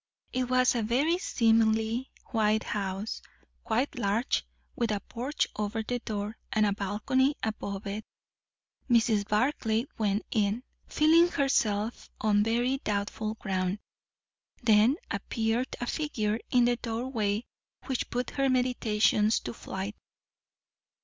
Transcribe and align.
It 0.33 0.45
was 0.49 0.73
a 0.73 0.81
very 0.81 1.19
seemly 1.19 2.09
white 2.31 2.63
house, 2.63 3.21
quite 3.63 3.99
large, 3.99 4.47
with 4.75 4.89
a 4.89 4.99
porch 4.99 5.45
over 5.55 5.83
the 5.83 5.99
door 5.99 6.39
and 6.51 6.65
a 6.65 6.73
balcony 6.73 7.35
above 7.43 7.85
it. 7.85 8.03
Mrs. 8.89 9.27
Barclay 9.27 9.85
went 9.99 10.23
in, 10.31 10.63
feeling 10.87 11.29
herself 11.31 12.09
on 12.19 12.41
very 12.43 12.79
doubtful 12.79 13.35
ground; 13.35 13.77
then 14.63 14.95
appeared 15.11 15.75
a 15.79 15.85
figure 15.85 16.39
in 16.49 16.65
the 16.65 16.77
doorway 16.77 17.45
which 17.85 18.09
put 18.09 18.31
her 18.31 18.49
meditations 18.49 19.39
to 19.41 19.53
flight. 19.53 19.95